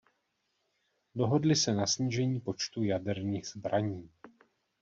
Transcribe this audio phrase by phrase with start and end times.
[1.15, 4.09] Dohodly se na snížení počtu jaderných zbraní.